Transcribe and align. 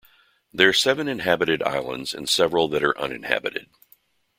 There 0.51 0.67
are 0.67 0.73
seven 0.73 1.07
inhabited 1.07 1.61
islands 1.61 2.15
and 2.15 2.27
several 2.27 2.67
that 2.69 2.83
are 2.83 2.97
uninhabited. 2.97 3.69